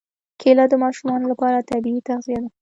کېله 0.41 0.65
د 0.69 0.73
ماشو 0.81 1.25
لپاره 1.31 1.65
طبیعي 1.71 2.01
تغذیه 2.09 2.39
ده. 2.43 2.49